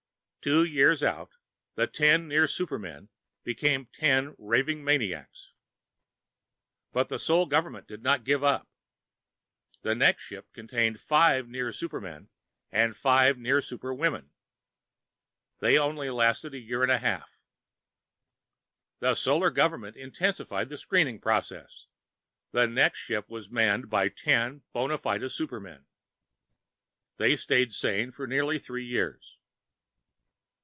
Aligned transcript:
Two 0.43 0.63
years 0.63 1.03
out, 1.03 1.33
the 1.75 1.85
ten 1.85 2.27
near 2.27 2.47
supermen 2.47 3.09
became 3.43 3.85
ten 3.93 4.33
raving 4.39 4.83
maniacs. 4.83 5.53
But 6.91 7.09
the 7.09 7.19
Solar 7.19 7.45
Government 7.47 7.87
did 7.87 8.01
not 8.01 8.23
give 8.23 8.43
up. 8.43 8.67
The 9.83 9.93
next 9.93 10.23
ship 10.23 10.51
contained 10.51 10.99
five 10.99 11.47
near 11.47 11.71
supermen, 11.71 12.29
and 12.71 12.97
five 12.97 13.37
near 13.37 13.61
superwomen. 13.61 14.31
They 15.59 15.77
only 15.77 16.09
lasted 16.09 16.53
for 16.53 16.57
a 16.57 16.61
year 16.61 16.81
and 16.81 16.91
a 16.91 16.97
half. 16.97 17.37
The 18.97 19.13
Solar 19.13 19.51
Government 19.51 19.95
intensified 19.95 20.69
the 20.69 20.77
screening 20.79 21.19
process. 21.21 21.85
The 22.49 22.65
next 22.65 22.97
ship 22.97 23.29
was 23.29 23.51
manned 23.51 23.91
by 23.91 24.09
ten 24.09 24.63
bona 24.73 24.97
fide 24.97 25.31
supermen. 25.31 25.85
They 27.17 27.35
stayed 27.35 27.71
sane 27.71 28.09
for 28.09 28.25
nearly 28.25 28.57
three 28.57 28.85
years. 28.85 29.37